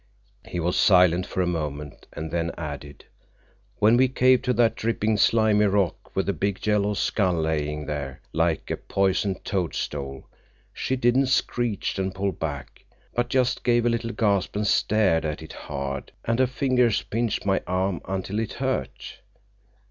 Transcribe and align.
He 0.43 0.59
was 0.59 0.77
silent 0.77 1.27
for 1.27 1.43
a 1.43 1.45
moment, 1.45 2.07
and 2.13 2.31
then 2.31 2.53
added: 2.57 3.05
"When 3.77 3.97
we 3.97 4.07
came 4.07 4.39
to 4.41 4.53
that 4.53 4.73
dripping, 4.75 5.17
slimy 5.17 5.65
rock 5.65 6.15
with 6.15 6.25
the 6.25 6.33
big 6.33 6.65
yellow 6.65 6.95
skull 6.95 7.35
layin' 7.39 7.85
there 7.85 8.19
like 8.33 8.71
a 8.71 8.77
poison 8.77 9.35
toadstool, 9.43 10.27
she 10.73 10.95
didn't 10.95 11.27
screech 11.27 11.99
and 11.99 12.15
pull 12.15 12.31
back, 12.31 12.83
but 13.13 13.29
just 13.29 13.63
gave 13.63 13.85
a 13.85 13.89
little 13.89 14.11
gasp 14.11 14.55
and 14.55 14.65
stared 14.65 15.23
at 15.23 15.43
it 15.43 15.53
hard, 15.53 16.11
and 16.25 16.39
her 16.39 16.47
fingers 16.47 17.03
pinched 17.03 17.45
my 17.45 17.61
arm 17.67 18.01
until 18.05 18.39
it 18.39 18.53
hurt. 18.53 19.19